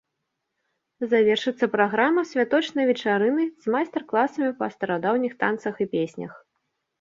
[1.11, 6.33] Завершыцца праграма святочнай вечарынай з майстар-класамі па старадаўніх танцах і песнях.